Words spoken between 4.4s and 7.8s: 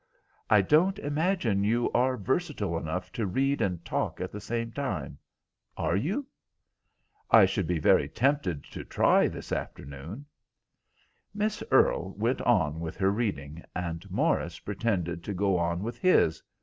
same time. Are you?" "I should be